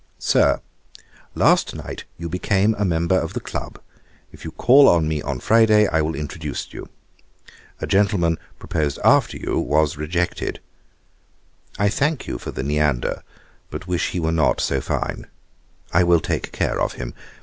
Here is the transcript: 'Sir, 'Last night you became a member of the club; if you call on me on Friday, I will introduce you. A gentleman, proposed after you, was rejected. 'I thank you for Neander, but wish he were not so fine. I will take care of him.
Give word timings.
'Sir, 0.17 0.59
'Last 1.35 1.75
night 1.75 2.05
you 2.17 2.27
became 2.27 2.73
a 2.79 2.83
member 2.83 3.13
of 3.19 3.33
the 3.33 3.39
club; 3.39 3.79
if 4.31 4.43
you 4.43 4.49
call 4.49 4.89
on 4.89 5.07
me 5.07 5.21
on 5.21 5.39
Friday, 5.39 5.85
I 5.87 6.01
will 6.01 6.15
introduce 6.15 6.73
you. 6.73 6.89
A 7.79 7.85
gentleman, 7.85 8.39
proposed 8.57 8.97
after 9.05 9.37
you, 9.37 9.59
was 9.59 9.97
rejected. 9.97 10.59
'I 11.77 11.89
thank 11.89 12.25
you 12.25 12.39
for 12.39 12.51
Neander, 12.63 13.21
but 13.69 13.85
wish 13.85 14.09
he 14.09 14.19
were 14.19 14.31
not 14.31 14.59
so 14.59 14.81
fine. 14.81 15.27
I 15.93 16.03
will 16.03 16.19
take 16.19 16.51
care 16.51 16.81
of 16.81 16.93
him. 16.93 17.13